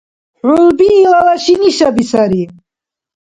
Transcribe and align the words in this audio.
ХӀулби 0.45 0.87
илала 1.01 1.35
шинишаби 1.43 2.03
сари. 2.11 2.43